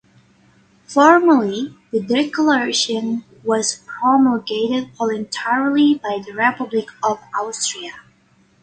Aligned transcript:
Formally, 0.87 1.77
the 1.91 2.01
declaration 2.01 3.23
was 3.43 3.83
promulgated 3.85 4.89
voluntarily 4.97 5.93
by 6.01 6.17
the 6.25 6.31
Republic 6.33 6.87
of 7.03 7.19
Austria. 7.39 7.91